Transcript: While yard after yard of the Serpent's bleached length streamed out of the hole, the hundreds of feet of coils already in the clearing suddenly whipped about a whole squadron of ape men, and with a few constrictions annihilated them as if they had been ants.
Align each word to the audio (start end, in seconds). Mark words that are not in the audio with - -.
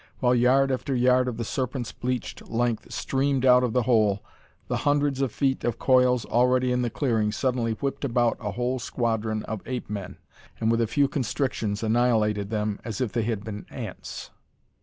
While 0.19 0.33
yard 0.33 0.71
after 0.71 0.95
yard 0.95 1.27
of 1.27 1.37
the 1.37 1.43
Serpent's 1.43 1.91
bleached 1.91 2.49
length 2.49 2.91
streamed 2.91 3.45
out 3.45 3.63
of 3.63 3.73
the 3.73 3.83
hole, 3.83 4.23
the 4.67 4.77
hundreds 4.77 5.21
of 5.21 5.31
feet 5.31 5.63
of 5.63 5.77
coils 5.77 6.25
already 6.25 6.71
in 6.71 6.81
the 6.81 6.89
clearing 6.89 7.31
suddenly 7.31 7.73
whipped 7.73 8.03
about 8.03 8.35
a 8.39 8.53
whole 8.53 8.79
squadron 8.79 9.43
of 9.43 9.61
ape 9.67 9.91
men, 9.91 10.17
and 10.59 10.71
with 10.71 10.81
a 10.81 10.87
few 10.87 11.07
constrictions 11.07 11.83
annihilated 11.83 12.49
them 12.49 12.79
as 12.83 12.99
if 12.99 13.11
they 13.13 13.21
had 13.25 13.43
been 13.43 13.67
ants. 13.69 14.31